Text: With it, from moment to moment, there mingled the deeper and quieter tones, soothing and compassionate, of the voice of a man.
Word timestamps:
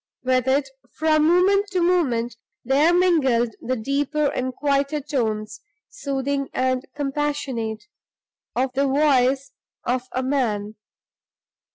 With 0.23 0.47
it, 0.47 0.67
from 0.89 1.27
moment 1.27 1.67
to 1.73 1.79
moment, 1.79 2.35
there 2.65 2.91
mingled 2.91 3.53
the 3.61 3.75
deeper 3.75 4.29
and 4.31 4.51
quieter 4.51 4.99
tones, 4.99 5.61
soothing 5.89 6.49
and 6.55 6.83
compassionate, 6.95 7.83
of 8.55 8.73
the 8.73 8.87
voice 8.87 9.51
of 9.83 10.01
a 10.11 10.23
man. 10.23 10.73